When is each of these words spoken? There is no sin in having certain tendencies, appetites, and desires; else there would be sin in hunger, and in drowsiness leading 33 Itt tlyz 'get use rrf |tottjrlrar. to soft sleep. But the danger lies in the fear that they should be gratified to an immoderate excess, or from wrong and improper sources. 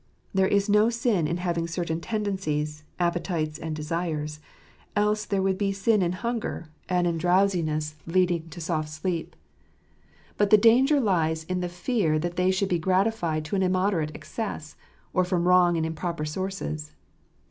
There 0.33 0.47
is 0.47 0.67
no 0.67 0.89
sin 0.89 1.27
in 1.27 1.37
having 1.37 1.67
certain 1.67 2.01
tendencies, 2.01 2.83
appetites, 2.99 3.59
and 3.59 3.75
desires; 3.75 4.39
else 4.95 5.25
there 5.25 5.43
would 5.43 5.59
be 5.59 5.71
sin 5.71 6.01
in 6.01 6.13
hunger, 6.13 6.69
and 6.89 7.05
in 7.05 7.19
drowsiness 7.19 7.93
leading 8.07 8.41
33 8.45 8.45
Itt 8.47 8.49
tlyz 8.49 8.49
'get 8.49 8.49
use 8.49 8.49
rrf 8.49 8.49
|tottjrlrar. 8.49 8.49
to 8.55 8.61
soft 8.61 8.89
sleep. 8.89 9.35
But 10.37 10.49
the 10.49 10.57
danger 10.57 10.99
lies 10.99 11.43
in 11.43 11.59
the 11.59 11.69
fear 11.69 12.17
that 12.17 12.35
they 12.35 12.49
should 12.49 12.69
be 12.69 12.79
gratified 12.79 13.45
to 13.45 13.55
an 13.55 13.61
immoderate 13.61 14.15
excess, 14.15 14.75
or 15.13 15.23
from 15.23 15.47
wrong 15.47 15.77
and 15.77 15.85
improper 15.85 16.25
sources. 16.25 16.93